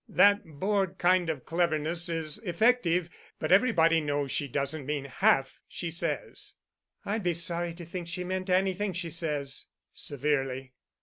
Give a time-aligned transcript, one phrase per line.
[0.09, 6.55] That bored kind of cleverness is effective—but everybody knows she doesn't mean half she says."
[7.05, 10.73] "I'd be sorry to think she meant anything she says," severely.